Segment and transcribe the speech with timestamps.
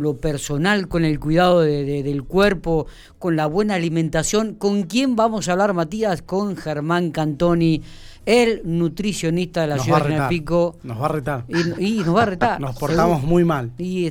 [0.00, 2.86] lo personal, con el cuidado del cuerpo,
[3.18, 4.54] con la buena alimentación.
[4.54, 6.22] ¿Con quién vamos a hablar, Matías?
[6.22, 7.82] Con Germán Cantoni,
[8.26, 10.76] el nutricionista de la ciudad de Pico.
[10.82, 11.44] Nos va a retar.
[11.78, 12.60] Y, nos va a retar.
[12.60, 13.72] nos portamos muy mal.
[13.78, 14.10] Y,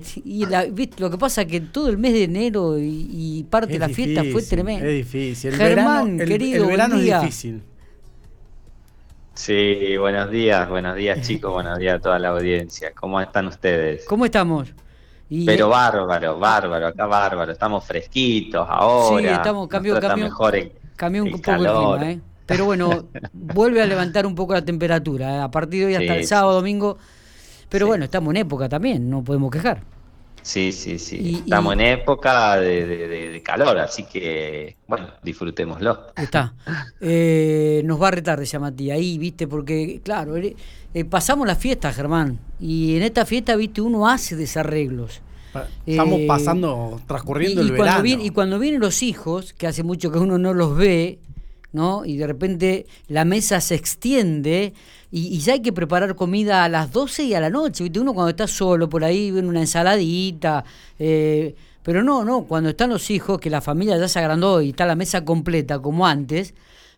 [0.97, 4.23] lo que pasa es que todo el mes de enero y, parte de la fiesta
[4.31, 4.85] fue tremendo.
[4.85, 5.53] Es difícil.
[5.53, 7.61] Germán, querido, el verano es difícil.
[9.39, 12.91] Sí, buenos días, buenos días chicos, buenos días a toda la audiencia.
[12.93, 14.03] ¿Cómo están ustedes?
[14.03, 14.73] ¿Cómo estamos?
[15.45, 19.19] Pero bárbaro, bárbaro, acá bárbaro, estamos fresquitos ahora.
[19.19, 20.55] Sí, estamos, cambió, cambió, mejor
[20.95, 22.19] cambió un poco el clima, ¿eh?
[22.45, 25.39] Pero bueno, vuelve a levantar un poco la temperatura, ¿eh?
[25.41, 26.97] a partir de hoy hasta el sábado, domingo.
[27.69, 29.83] Pero bueno, estamos en época también, no podemos quejar.
[30.41, 31.41] Sí, sí, sí.
[31.43, 36.13] Estamos en época de, calor, así que, bueno, disfrutémoslo.
[36.15, 36.53] Está.
[37.01, 40.55] Eh, nos va a retar, decía Matías, ahí, viste, porque, claro, eh,
[40.93, 45.21] eh, pasamos la fiesta, Germán, y en esta fiesta, viste, uno hace desarreglos.
[45.85, 48.05] Estamos pasando, transcurriendo el verano.
[48.05, 51.19] y cuando vienen los hijos, que hace mucho que uno no los ve,
[51.71, 52.05] ¿no?
[52.05, 54.73] Y de repente la mesa se extiende
[55.11, 57.83] y, ya hay que preparar comida a las 12 y a la noche.
[57.83, 57.99] ¿viste?
[57.99, 60.63] Uno cuando está solo por ahí, viene una ensaladita.
[60.97, 64.69] Eh, pero no, no, cuando están los hijos, que la familia ya se agrandó y
[64.69, 66.53] está la mesa completa como antes,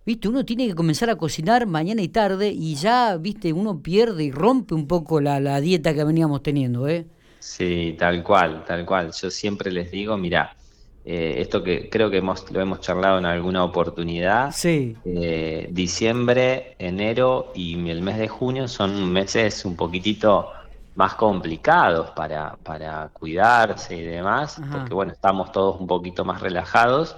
[0.05, 0.27] ¿viste?
[0.27, 3.53] Uno tiene que comenzar a cocinar mañana y tarde y ya, ¿viste?
[3.53, 7.05] Uno pierde y rompe un poco la, la dieta que veníamos teniendo, ¿eh?
[7.39, 9.11] Sí, tal cual, tal cual.
[9.13, 10.55] Yo siempre les digo, mira,
[11.03, 14.51] eh, esto que creo que hemos, lo hemos charlado en alguna oportunidad.
[14.51, 14.95] Sí.
[15.05, 20.51] Eh, diciembre, enero y el mes de junio son meses un poquitito
[20.95, 27.17] más complicados para, para cuidarse y demás, porque bueno, estamos todos un poquito más relajados.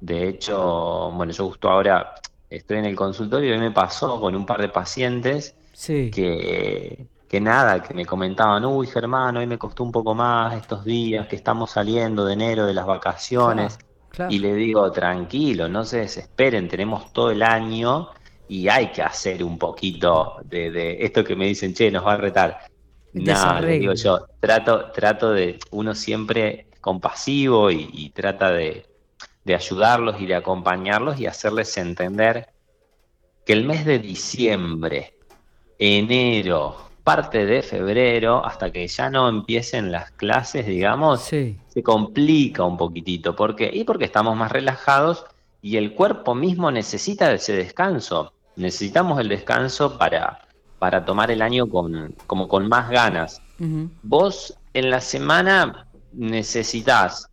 [0.00, 2.14] De hecho, bueno, yo justo ahora
[2.50, 7.82] estoy en el consultorio y me pasó con un par de pacientes que que nada,
[7.82, 11.72] que me comentaban, uy Germán, hoy me costó un poco más estos días que estamos
[11.72, 13.78] saliendo de enero de las vacaciones.
[14.30, 18.08] Y le digo, tranquilo, no se desesperen, tenemos todo el año
[18.48, 22.16] y hay que hacer un poquito de, esto que me dicen, che, nos va a
[22.16, 22.58] retar.
[23.12, 28.86] No, le digo yo, trato, trato de, uno siempre compasivo y, y trata de,
[29.44, 32.48] de ayudarlos y de acompañarlos y hacerles entender
[33.44, 35.14] que el mes de diciembre,
[35.78, 42.76] enero, parte de febrero, hasta que ya no empiecen las clases, digamos, se complica un
[42.76, 43.34] poquitito.
[43.34, 43.70] ¿Por qué?
[43.72, 45.24] Y porque estamos más relajados
[45.62, 48.34] y el cuerpo mismo necesita ese descanso.
[48.56, 50.48] Necesitamos el descanso para,
[50.78, 53.40] para tomar el año con, como con más ganas.
[54.02, 57.30] Vos en la semana necesitas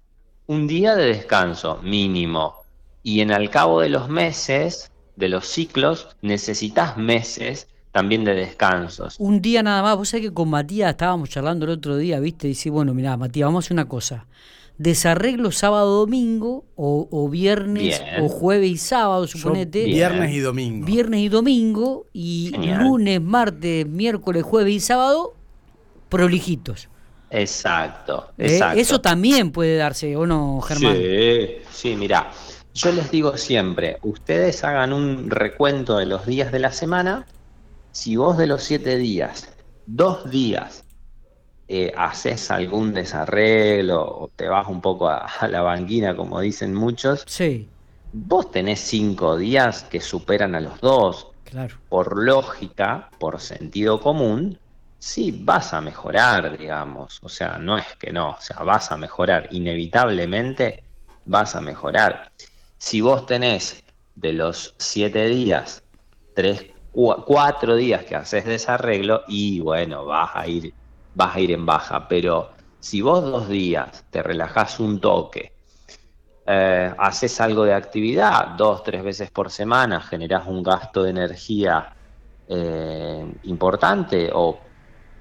[0.47, 2.63] un día de descanso mínimo
[3.03, 9.16] y en al cabo de los meses, de los ciclos, necesitas meses también de descansos.
[9.19, 12.47] Un día nada más, vos sabés que con Matías estábamos charlando el otro día, ¿viste?
[12.47, 14.25] Y dice, bueno, mira, Matías, vamos a hacer una cosa.
[14.78, 19.85] Desarreglo sábado, domingo, o, viernes, o jueves y sábado, suponete.
[19.85, 20.85] viernes y domingo.
[20.85, 25.33] Viernes y domingo, y lunes, martes, miércoles, jueves y sábado,
[26.09, 26.89] prolijitos.
[27.29, 28.47] Exacto, ¿Eh?
[28.47, 28.77] exacto.
[28.77, 30.97] Eso también puede darse, ¿o no, Germán?
[30.97, 32.29] Sí, sí, mira.
[32.73, 37.25] Yo les digo siempre, ustedes hagan un recuento de los días de la semana
[37.95, 39.47] si vos de los siete días,
[39.85, 40.83] dos días,
[41.69, 47.23] eh, haces algún desarreglo o te vas un poco a, la banquina, como dicen muchos,
[47.25, 47.69] sí.
[48.11, 51.31] vos tenés cinco días que superan a los dos.
[51.45, 51.78] Claro.
[51.88, 54.59] Por lógica, por sentido común,
[55.00, 57.19] sí vas a mejorar, digamos.
[57.23, 59.47] O sea, no es que no, o sea, vas a mejorar.
[59.51, 60.83] Inevitablemente
[61.23, 62.29] vas a mejorar.
[62.77, 63.85] Si vos tenés
[64.16, 65.81] de los siete días,
[66.33, 70.73] tres, cuatro días que haces desarreglo y bueno, vas a ir,
[71.13, 72.07] vas a ir en baja.
[72.07, 75.51] Pero si vos dos días te relajás un toque,
[76.47, 81.94] eh, haces algo de actividad dos, tres veces por semana, generás un gasto de energía
[82.47, 84.59] eh, importante o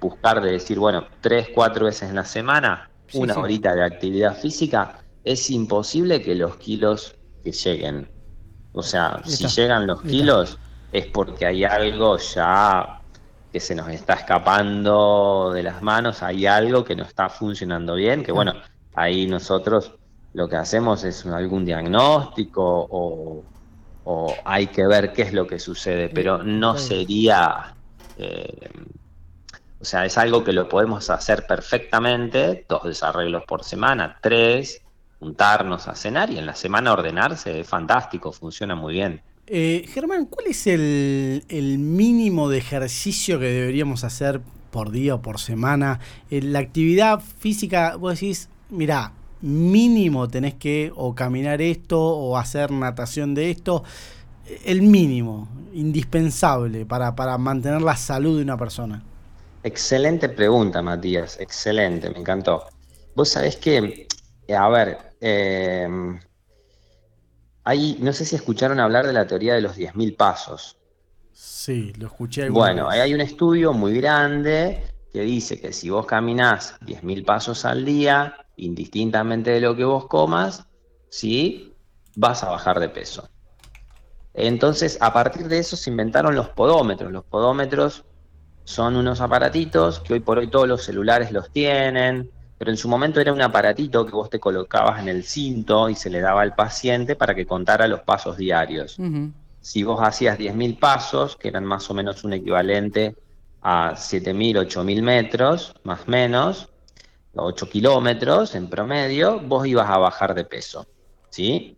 [0.00, 5.00] buscar de decir, bueno, tres, cuatro veces en la semana, una horita de actividad física,
[5.24, 8.10] es imposible que los kilos que lleguen.
[8.72, 10.58] O sea, si llegan los kilos,
[10.94, 13.00] es porque hay algo ya
[13.52, 18.22] que se nos está escapando de las manos, hay algo que no está funcionando bien,
[18.22, 18.54] que bueno,
[18.94, 19.92] ahí nosotros
[20.34, 23.44] lo que hacemos es algún diagnóstico o,
[24.44, 27.74] hay que ver qué es lo que sucede, pero no sería,
[28.16, 28.70] eh,
[29.80, 34.80] o sea, es algo que lo podemos hacer perfectamente, dos desarreglos por semana, tres,
[35.18, 39.22] juntarnos a cenar y en la semana ordenarse, es fantástico, funciona muy bien.
[39.46, 41.42] Eh, Germán, ¿cuál es el,
[41.78, 44.40] mínimo de ejercicio que deberíamos hacer
[44.74, 46.00] por día o por semana.
[46.30, 52.72] Eh, la actividad física, vos decís, mira, mínimo tenés que o caminar esto o hacer
[52.72, 53.84] natación de esto.
[54.64, 59.04] El mínimo, indispensable para, para mantener la salud de una persona.
[59.62, 61.38] Excelente pregunta, Matías.
[61.38, 62.64] Excelente, me encantó.
[63.14, 64.08] Vos sabés que,
[64.58, 65.88] a ver, eh,
[67.64, 70.76] hay, no sé si escucharon hablar de la teoría de los 10.000 pasos.
[71.32, 72.48] Sí, lo escuché.
[72.50, 77.84] Bueno, hay un estudio muy grande que dice que si vos caminás 10.000 pasos al
[77.84, 80.66] día, indistintamente de lo que vos comas,
[81.08, 81.74] sí,
[82.16, 83.28] vas a bajar de peso.
[84.34, 87.12] Entonces, a partir de eso se inventaron los podómetros.
[87.12, 88.04] Los podómetros
[88.64, 92.88] son unos aparatitos que hoy por hoy todos los celulares los tienen, pero en su
[92.88, 96.42] momento era un aparatito que vos te colocabas en el cinto y se le daba
[96.42, 98.98] al paciente para que contara los pasos diarios.
[99.60, 103.16] Si vos hacías 10.000 pasos, que eran más o menos un equivalente
[103.62, 106.68] a 7.000, 8.000 metros, más o menos,
[107.34, 110.86] 8 kilómetros en promedio, vos ibas a bajar de peso.
[111.30, 111.76] ¿Sí?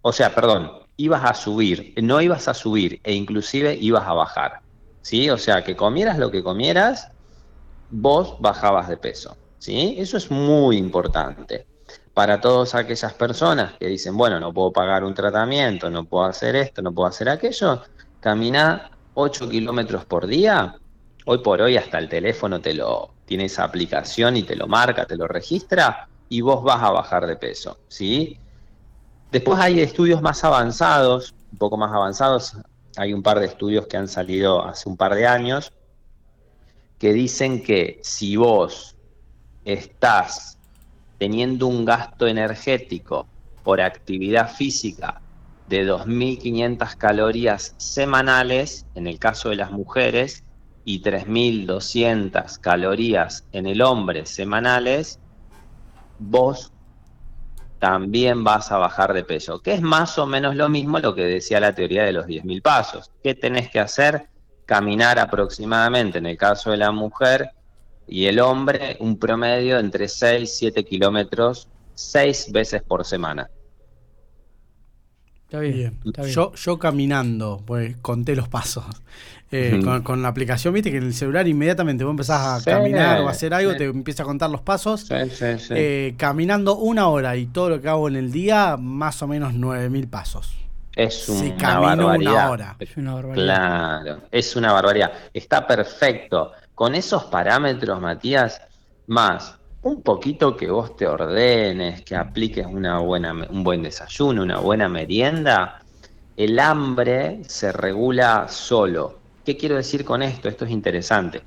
[0.00, 4.60] O sea, perdón, ibas a subir, no ibas a subir e inclusive ibas a bajar.
[5.04, 5.30] ¿sí?
[5.30, 7.10] O sea, que comieras lo que comieras,
[7.90, 9.94] vos bajabas de peso, ¿sí?
[9.96, 11.66] Eso es muy importante.
[12.12, 16.54] Para todas aquellas personas que dicen, bueno, no puedo pagar un tratamiento, no puedo hacer
[16.54, 17.82] esto, no puedo hacer aquello,
[18.20, 20.76] camina 8 kilómetros por día.
[21.24, 25.06] Hoy por hoy hasta el teléfono te lo tiene esa aplicación y te lo marca,
[25.06, 28.38] te lo registra y vos vas a bajar de peso, ¿sí?
[29.32, 32.58] Después hay estudios más avanzados, un poco más avanzados,
[32.96, 35.72] hay un par de estudios que han salido hace un par de años
[36.98, 38.93] que dicen que si vos
[39.64, 40.58] estás
[41.18, 43.26] teniendo un gasto energético
[43.62, 45.20] por actividad física
[45.68, 50.44] de 2.500 calorías semanales, en el caso de las mujeres,
[50.84, 55.18] y 3.200 calorías en el hombre semanales,
[56.18, 56.72] vos
[57.78, 61.22] también vas a bajar de peso, que es más o menos lo mismo lo que
[61.22, 63.10] decía la teoría de los 10.000 pasos.
[63.22, 64.28] ¿Qué tenés que hacer?
[64.66, 67.50] Caminar aproximadamente, en el caso de la mujer
[68.06, 73.48] y el hombre, un promedio entre 6 y 7 kilómetros, 6 veces por semana.
[75.44, 76.00] Está bien.
[76.30, 78.84] Yo, yo caminando, pues conté los pasos.
[79.52, 83.28] Eh, con, la aplicación, viste que en el celular inmediatamente vos empezás a caminar o
[83.28, 85.06] a hacer algo, te empieza a contar los pasos.
[85.10, 89.54] Eh, caminando una hora y todo lo que hago en el día, más o menos
[89.54, 90.63] 9000 pasos.
[90.96, 92.32] Es una barbaridad.
[92.32, 92.76] una hora.
[92.78, 93.44] Es una barbaridad.
[93.44, 95.12] Claro, es una barbaridad.
[95.32, 96.52] Está perfecto.
[96.74, 98.60] Con esos parámetros, Matías,
[99.06, 104.58] más un poquito que vos te ordenes, que apliques una buena, un buen desayuno, una
[104.58, 105.82] buena merienda,
[106.36, 109.18] el hambre se regula solo.
[109.44, 110.48] ¿Qué quiero decir con esto?
[110.48, 111.42] Esto es interesante.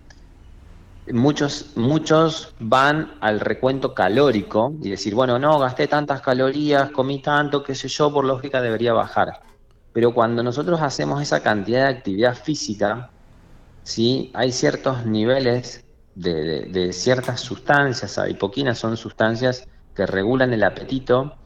[1.13, 7.63] Muchos, muchos van al recuento calórico y decir, bueno, no, gasté tantas calorías, comí tanto,
[7.63, 9.39] qué sé yo, por lógica debería bajar.
[9.93, 13.09] Pero cuando nosotros hacemos esa cantidad de actividad física,
[13.83, 14.31] ¿sí?
[14.33, 21.37] hay ciertos niveles de, ciertas sustancias, adipoquinas son sustancias que regulan el apetito,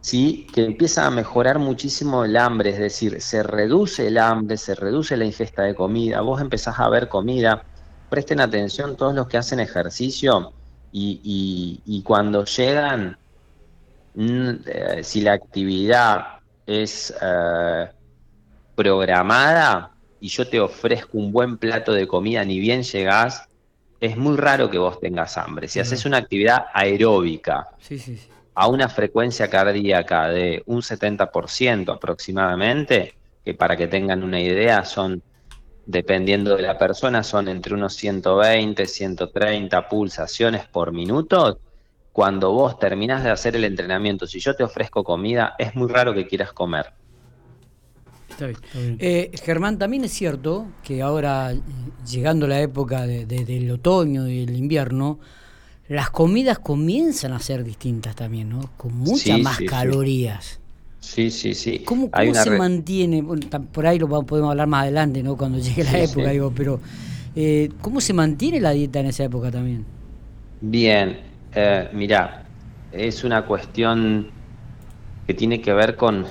[0.00, 0.46] ¿sí?
[0.54, 5.16] que empieza a mejorar muchísimo el hambre, es decir, se reduce el hambre, se reduce
[5.16, 7.64] la ingesta de comida, vos empezás a ver comida,
[8.12, 10.52] presten atención todos los que hacen ejercicio
[10.92, 13.16] y, cuando llegan,
[14.14, 17.86] mm, eh, si la actividad es eh,
[18.74, 23.48] programada y yo te ofrezco un buen plato de comida, ni bien llegás,
[23.98, 25.66] es muy raro que vos tengas hambre.
[25.66, 27.68] Si haces una actividad aeróbica
[28.54, 35.22] a una frecuencia cardíaca de un 70% aproximadamente, que para que tengan una idea son,
[35.86, 41.58] dependiendo de la persona, son entre unos 120, 130 pulsaciones por minuto.
[42.12, 46.14] Cuando vos terminás de hacer el entrenamiento, si yo te ofrezco comida, es muy raro
[46.14, 46.92] que quieras comer.
[48.98, 51.54] Eh, Germán, también es cierto que ahora,
[52.08, 55.20] llegando la época del otoño y el invierno,
[55.88, 58.70] las comidas comienzan a ser distintas también, ¿no?
[58.76, 60.46] Con muchas más calorías.
[60.46, 60.61] Sí,
[61.30, 61.80] sí, sí.
[61.80, 63.24] ¿Cómo, se mantiene?
[63.72, 65.36] por ahí lo podemos hablar más adelante, ¿no?
[65.36, 66.80] Cuando llegue la época, digo, pero
[67.34, 69.84] eh, ¿cómo se mantiene la dieta en esa época también?
[70.60, 71.18] Bien,
[71.54, 72.44] eh, mira,
[72.92, 74.30] es una cuestión
[75.26, 76.24] que tiene que ver con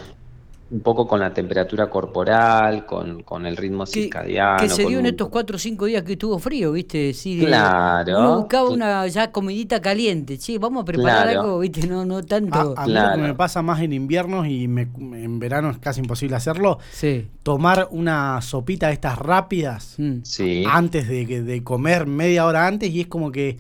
[0.72, 4.58] un poco con la temperatura corporal, con, con el ritmo circadiano.
[4.58, 7.14] Que se dio en estos cuatro o cinco días que estuvo frío, ¿viste?
[7.14, 8.20] Sí, claro.
[8.20, 10.38] Uno buscaba una ya comidita caliente.
[10.38, 11.86] Sí, vamos a preparar algo, ¿viste?
[11.88, 12.74] No, no tanto.
[12.78, 16.38] A, mí lo que me pasa más en invierno y en verano es casi imposible
[16.38, 16.80] hacerlo.
[16.92, 17.28] Sí.
[17.44, 20.20] Tomar una sopita de estas rápidas mm.
[20.24, 20.64] sí.
[20.70, 23.58] antes de, de comer, media hora antes, y es como que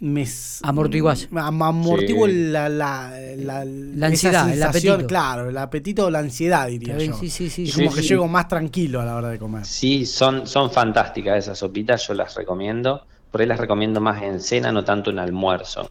[0.00, 0.24] me
[0.62, 5.06] amortiguas amortiguo la, la, la, ansiedad el apetito.
[5.06, 7.12] claro el apetito o la ansiedad diría yo.
[7.14, 9.66] sí, sí, sí, y como que llego más tranquilo a la hora de comer.
[9.66, 13.06] Sí son son fantásticas esas sopitas yo las recomiendo.
[13.30, 15.90] Por ahí las recomiendo más en cena no tanto en almuerzo.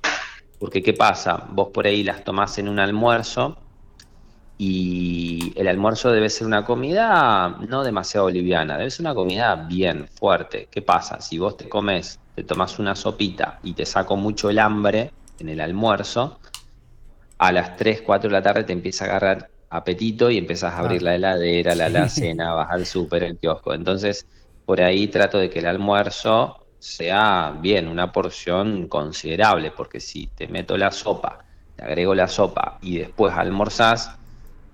[0.58, 3.58] Porque qué pasa vos por ahí las tomás en un almuerzo
[4.58, 10.08] y el almuerzo debe ser una comida no demasiado liviana, debe ser una comida bien
[10.08, 10.68] fuerte.
[10.70, 11.22] ¿Qué pasa?
[11.22, 15.50] Si vos te comes te tomas una sopita y te saco mucho el hambre en
[15.50, 16.40] el almuerzo,
[17.38, 20.80] a las 3, 4 de la tarde te empieza a agarrar apetito y empiezas a
[20.80, 23.74] abrir la heladera, la alacena, vas al súper, el kiosco.
[23.74, 24.26] Entonces,
[24.66, 30.48] por ahí trato de que el almuerzo sea bien, una porción considerable, porque si te
[30.48, 31.40] meto la sopa,
[31.76, 34.16] te agrego la sopa y después almorzás,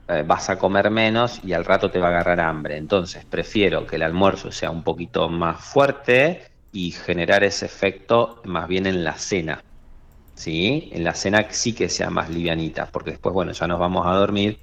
[0.07, 2.77] eh, vas a comer menos y al rato te va a agarrar hambre.
[2.77, 8.67] Entonces, prefiero que el almuerzo sea un poquito más fuerte y generar ese efecto más
[8.67, 9.63] bien en la cena.
[10.36, 10.89] ¿sí?
[10.91, 14.12] En la cena sí que sea más livianita, porque después, bueno, ya nos vamos a
[14.12, 14.60] dormir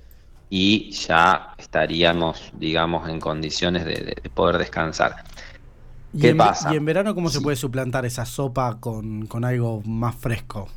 [0.51, 5.25] y ya estaríamos, digamos, en condiciones de, poder descansar.
[6.21, 6.75] ¿Qué pasa?
[6.75, 10.69] ¿Y en verano cómo se puede suplantar esa sopa con, algo más fresco?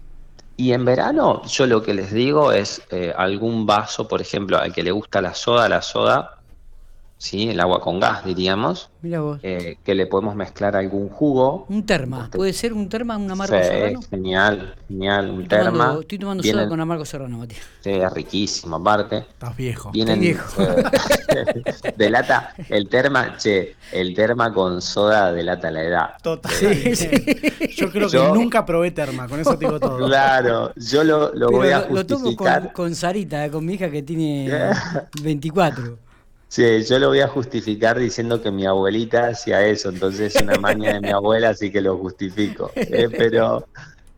[0.56, 4.72] Y en verano yo lo que les digo es eh, algún vaso, por ejemplo, al
[4.72, 6.35] que le gusta la soda, la soda
[7.18, 7.50] ¿sí?
[7.50, 8.90] el agua con gas, diríamos.
[9.02, 9.40] Mira vos.
[9.44, 11.66] Eh, que le podemos mezclar algún jugo.
[11.70, 14.00] Un terma, puede ser un terma, un amargo serrano.
[14.10, 15.98] Genial, genial, un terma.
[16.02, 17.62] estoy tomando soda con amargo serrano, Matías.
[17.82, 19.18] Sí, es riquísimo, aparte.
[19.18, 19.92] Estás viejo.
[19.92, 20.62] Vienen, viejo.
[20.62, 26.10] Eh, delata, el terma, che, el terma con soda delata la edad.
[26.22, 26.52] Total.
[26.62, 30.06] Eh, yo creo que nunca probé terma, con eso digo todo.
[30.06, 31.96] Claro, yo lo, lo voy a justificar.
[31.96, 34.50] Lo tomo con, con Sarita, con mi hija que tiene
[35.22, 36.05] 24.
[36.56, 40.56] Sí, yo lo voy a justificar diciendo que mi abuelita hacía eso, entonces es una
[40.58, 42.72] maña de mi abuela, así que lo justifico.
[42.76, 43.10] ¿eh?
[43.12, 43.68] Pero,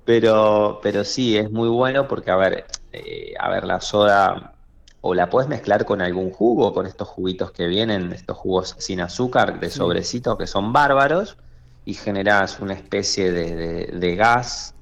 [0.05, 4.53] pero, pero sí, es muy bueno porque, a ver, eh, a ver, la soda
[5.01, 9.01] o la puedes mezclar con algún jugo, con estos juguitos que vienen, estos jugos sin
[9.01, 11.37] azúcar de sobrecito que son bárbaros,
[11.85, 14.75] y generas una especie de gas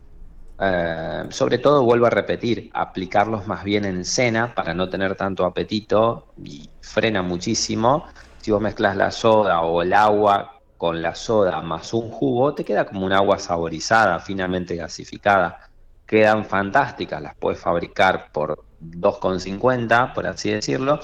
[0.59, 5.45] eh, sobre todo, vuelvo a repetir, aplicarlos más bien en cena para no tener tanto
[5.45, 8.05] apetito y frena muchísimo.
[8.41, 12.63] Si vos mezclas la soda o el agua con la soda más un jugo, te
[12.63, 15.59] queda como un agua saborizada, finamente gasificada.
[16.05, 20.99] Quedan fantásticas, las puedes fabricar por 2,50, por así decirlo,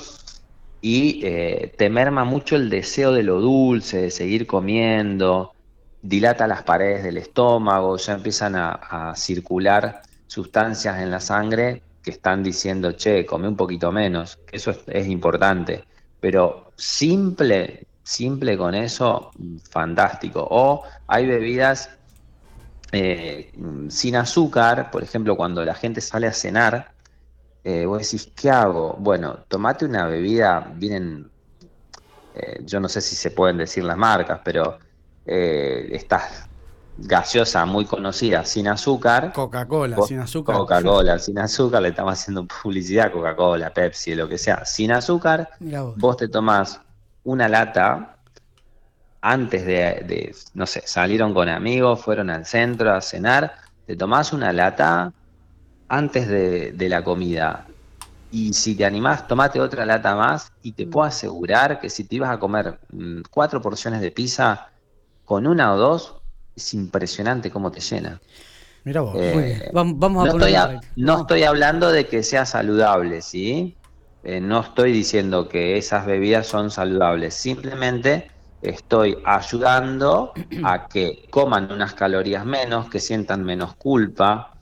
[0.81, 5.53] y eh, te merma mucho el deseo de lo dulce, de seguir comiendo,
[6.01, 12.41] dilata las paredes del estómago, ya empiezan a, circular sustancias en la sangre que están
[12.41, 15.83] diciendo, che, come un poquito menos, eso es, importante,
[16.19, 19.31] pero simple, simple con eso,
[19.69, 20.47] fantástico.
[20.49, 21.89] O hay bebidas
[22.91, 23.51] eh,
[23.89, 26.91] sin azúcar, por ejemplo, cuando la gente sale a cenar,
[27.63, 28.95] eh, vos decís, ¿qué hago?
[28.97, 31.29] Bueno, tomate una bebida, vienen,
[32.33, 34.79] eh, yo no sé si se pueden decir las marcas, pero
[35.25, 36.27] eh, esta
[36.97, 39.33] gaseosa muy conocida sin azúcar.
[39.33, 40.55] Coca-Cola sin azúcar.
[40.55, 45.49] Coca-Cola sin azúcar, le estamos haciendo publicidad, Coca-Cola, Pepsi, lo que sea, sin azúcar.
[45.97, 46.17] Vos.
[46.17, 46.79] te tomás
[47.23, 48.17] una lata
[49.21, 53.53] antes de, no sé, salieron con amigos, fueron al centro a cenar,
[53.85, 55.13] te tomás una lata
[55.87, 57.67] antes de, de la comida.
[58.31, 60.89] Y si te animás, tomate otra lata más y te mm.
[60.89, 64.70] puedo asegurar que si te ibas a comer mm, cuatro porciones de pizza,
[65.31, 66.15] con una o dos,
[66.57, 68.19] es impresionante cómo te llena.
[68.83, 69.15] Mira vos.
[69.17, 70.55] Eh, vamos, a no, estoy
[70.97, 73.77] no estoy hablando de que sea saludable, ¿sí?
[74.25, 78.29] Eh, no estoy diciendo que esas bebidas son saludables, simplemente
[78.61, 80.33] estoy ayudando
[80.65, 84.57] a que coman unas calorías menos, que sientan menos culpa,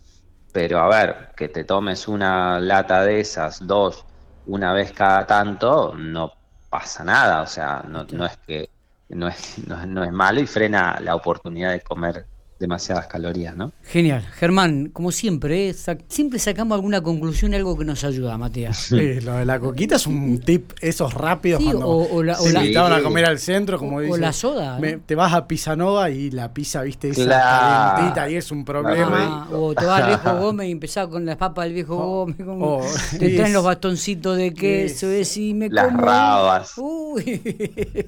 [0.54, 4.06] pero a ver, que te tomes una lata de esas, dos,
[4.46, 6.32] una vez cada tanto, no
[6.70, 8.70] pasa nada, o sea, no, no es que
[9.10, 12.28] no es, no, es malo y frena la oportunidad de comer
[12.60, 13.72] demasiadas calorías, ¿no?
[13.84, 14.22] Genial.
[14.34, 15.76] Germán, como siempre, ¿eh?
[16.10, 18.90] siempre sacamos alguna conclusión, algo que nos ayuda, Matías.
[19.00, 22.92] Sí, lo de la coquita es un tip, esos rápidos cuando o, la, se invitaban
[22.92, 24.80] a comer al centro, como O la soda.
[25.06, 27.96] te vas a Pisanova y la pizza, viste, esa claro.
[27.96, 29.48] calentita y es un problema.
[29.54, 32.82] o te vas al viejo Gómez y empezás con las papas del viejo Gómez, como
[33.18, 36.74] te traen los bastoncitos de queso, es, y me Las rabas.
[36.78, 37.42] Uy.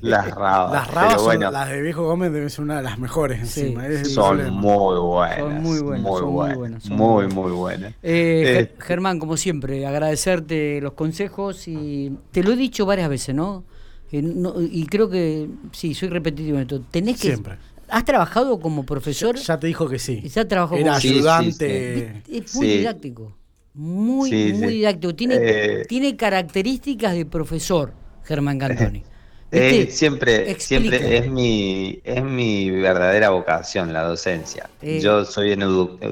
[0.02, 0.74] Las rabas.
[0.74, 1.52] Las rabas, bueno.
[1.52, 3.84] las de viejo Gómez deben ser una de las mejores encima.
[4.04, 5.38] Son muy buenas.
[5.38, 6.04] Son muy buenas.
[6.04, 7.94] Muy, buenas, muy, muy, buenas.
[8.02, 13.36] Eh, eh, Germán, como siempre, agradecerte los consejos y te lo he dicho varias veces,
[13.36, 13.64] ¿no?
[14.12, 14.24] Eh,
[14.72, 16.82] y creo que, sí, soy repetitivo en esto.
[16.82, 17.28] Tenés que...
[17.28, 17.58] Siempre.
[17.90, 19.36] ¿Has trabajado como profesor?
[19.36, 20.22] Ya, te dijo que sí.
[20.22, 22.24] Ya trabajó Era ayudante.
[22.30, 23.36] es muy didáctico.
[23.74, 25.14] Muy, muy didáctico.
[25.14, 27.94] Tiene, tiene características de profesor,
[28.24, 29.04] Germán Cantoni.
[29.52, 34.70] Eh, siempre, siempre es mi, es mi verdadera vocación la docencia.
[34.82, 35.02] Eh.
[35.02, 35.62] Yo soy en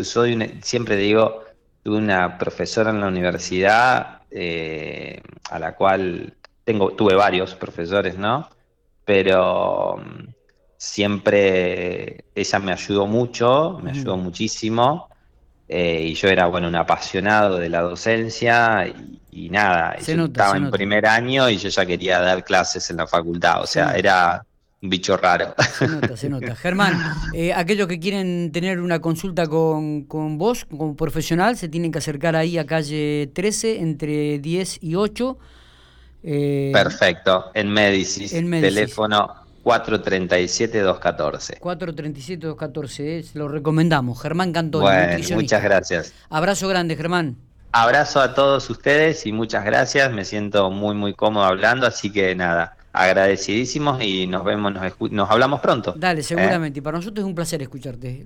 [0.03, 1.46] soy siempre digo,
[1.81, 6.34] tuve una profesora en la universidad eh, a la cual
[6.65, 8.50] tengo, tuve varios profesores, ¿no?
[9.05, 10.27] Pero mm,
[10.75, 15.10] siempre ella me ayudó mucho, me ayudó muchísimo.
[15.70, 21.06] Y yo era bueno un apasionado de la docencia y, y nada, estaba en primer
[21.06, 24.44] año y yo ya quería dar clases en la facultad, o sea, era
[24.82, 25.54] un bicho raro.
[25.78, 26.56] Se nota, se nota.
[26.56, 26.98] Germán,
[27.34, 32.00] eh, aquellos que quieren tener una consulta con, con vos como profesional, se tienen que
[32.00, 35.38] acercar ahí a calle 13 entre 10 y 8.
[36.24, 41.60] Eh, Perfecto, en Médicis, en teléfono 437-214.
[41.60, 44.22] 437-214, lo recomendamos.
[44.22, 44.86] Germán Cantón,
[45.34, 46.13] muchas gracias.
[46.30, 47.38] Abrazo grande, Germán.
[47.72, 50.12] Abrazo a todos ustedes y muchas gracias.
[50.12, 54.74] Me siento muy, muy cómodo hablando, así que nada, agradecidísimos y nos vemos,
[55.12, 55.94] nos, hablamos pronto.
[55.96, 56.80] Dale, seguramente.
[56.80, 58.24] Y para nosotros es un placer escucharte.